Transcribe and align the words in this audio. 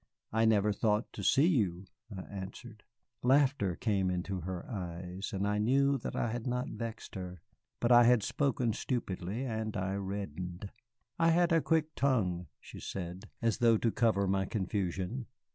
"I 0.33 0.45
never 0.45 0.73
thought 0.73 1.13
to 1.13 1.21
see 1.23 1.45
you," 1.45 1.85
I 2.11 2.23
answered. 2.23 2.81
Laughter 3.21 3.75
came 3.75 4.09
into 4.09 4.39
her 4.39 4.65
eyes, 4.67 5.31
and 5.31 5.47
I 5.47 5.59
knew 5.59 5.99
that 5.99 6.15
I 6.15 6.31
had 6.31 6.47
not 6.47 6.69
vexed 6.69 7.13
her. 7.13 7.39
But 7.79 7.91
I 7.91 8.05
had 8.05 8.23
spoken 8.23 8.73
stupidly, 8.73 9.45
and 9.45 9.77
I 9.77 9.93
reddened. 9.93 10.71
"I 11.19 11.29
had 11.29 11.51
a 11.51 11.61
quick 11.61 11.93
tongue," 11.93 12.47
she 12.59 12.79
said, 12.79 13.29
as 13.43 13.59
though 13.59 13.77
to 13.77 13.91
cover 13.91 14.27
my 14.27 14.45
confusion. 14.45 15.27